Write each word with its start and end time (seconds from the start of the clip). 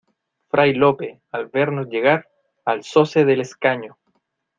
fray 0.49 0.73
Lope, 0.73 1.21
al 1.31 1.45
vernos 1.49 1.87
llegar, 1.87 2.27
alzóse 2.65 3.23
del 3.23 3.41
escaño: 3.41 3.99